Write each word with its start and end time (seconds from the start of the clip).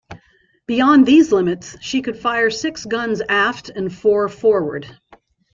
Beyond 0.65 1.05
these 1.05 1.31
limits 1.31 1.77
she 1.79 2.01
could 2.01 2.17
fire 2.17 2.49
six 2.49 2.85
guns 2.85 3.21
aft, 3.29 3.69
and 3.69 3.93
four 3.93 4.29
forward. 4.29 4.87